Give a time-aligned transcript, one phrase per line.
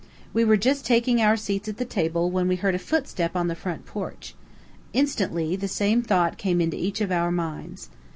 [0.33, 3.49] We were just taking our seats at the table when we heard a footstep on
[3.49, 4.33] the front porch.
[4.93, 7.89] Instantly the same thought came into each of our minds.